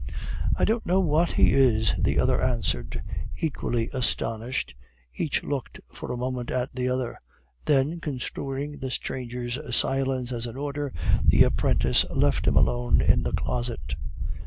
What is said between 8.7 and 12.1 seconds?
the stranger's silence as an order, the apprentice